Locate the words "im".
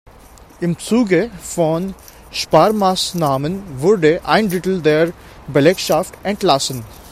0.61-0.79